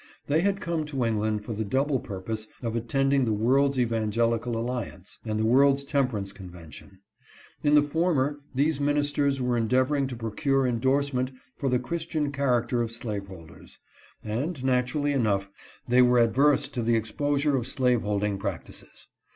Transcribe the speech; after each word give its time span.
They 0.25 0.41
had 0.41 0.61
come 0.61 0.83
to 0.87 1.05
England 1.05 1.45
for 1.45 1.53
the 1.53 1.63
double 1.63 1.99
purpose 1.99 2.47
of 2.63 2.75
attending 2.75 3.23
the 3.25 3.33
World's 3.33 3.77
Evangelical 3.77 4.57
Alliance, 4.57 5.19
and 5.25 5.39
the 5.39 5.45
World's 5.45 5.83
Temper 5.83 6.17
ance 6.17 6.33
Convention. 6.33 7.01
In 7.63 7.75
the 7.75 7.83
former 7.83 8.39
these 8.55 8.81
ministers 8.81 9.39
were 9.39 9.55
endeavoring 9.55 10.07
to 10.07 10.15
procure 10.15 10.65
endorsement 10.65 11.29
for 11.55 11.69
the 11.69 11.77
Christian 11.77 12.31
character 12.31 12.81
of 12.81 12.91
slaveholders; 12.91 13.77
and, 14.23 14.63
naturally 14.63 15.11
enough, 15.11 15.51
they 15.87 16.01
were 16.01 16.17
adverse 16.17 16.67
to 16.69 16.81
the 16.81 16.95
exposure 16.95 17.55
of 17.55 17.67
slaveholding 17.67 18.39
practices. 18.39 19.05